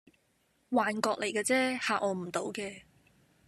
[0.71, 2.81] 幻覺嚟架啫，嚇我唔倒嘅